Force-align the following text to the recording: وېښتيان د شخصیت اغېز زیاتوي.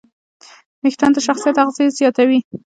وېښتيان 0.83 1.11
د 1.13 1.17
شخصیت 1.27 1.55
اغېز 1.63 1.91
زیاتوي. 1.99 2.39